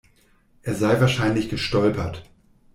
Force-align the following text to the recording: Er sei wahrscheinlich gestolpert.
Er 0.63 0.73
sei 0.73 0.99
wahrscheinlich 0.99 1.49
gestolpert. 1.49 2.23